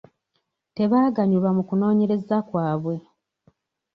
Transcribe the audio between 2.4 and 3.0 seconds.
kwabwe.